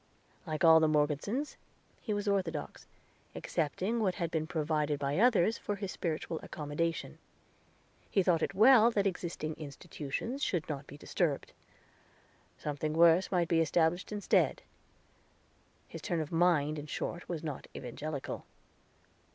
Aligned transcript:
Like 0.47 0.63
all 0.63 0.79
the 0.79 0.87
Morgesons, 0.87 1.57
he 2.01 2.11
was 2.11 2.27
Orthodox, 2.27 2.87
accepting 3.35 3.99
what 3.99 4.15
had 4.15 4.31
been 4.31 4.47
provided 4.47 4.97
by 4.97 5.19
others 5.19 5.59
for 5.59 5.75
his 5.75 5.91
spiritual 5.91 6.39
accommodation. 6.41 7.19
He 8.09 8.23
thought 8.23 8.41
it 8.41 8.55
well 8.55 8.89
that 8.89 9.05
existing 9.05 9.53
Institutions 9.57 10.43
should 10.43 10.67
not 10.67 10.87
be 10.87 10.97
disturbed. 10.97 11.53
"Something 12.57 12.93
worse 12.93 13.31
might 13.31 13.47
be 13.47 13.61
established 13.61 14.11
instead." 14.11 14.63
His 15.87 16.01
turn 16.01 16.19
of 16.19 16.31
mind, 16.31 16.79
in 16.79 16.87
short, 16.87 17.29
was 17.29 17.43
not 17.43 17.67
Evangelical. 17.75 18.45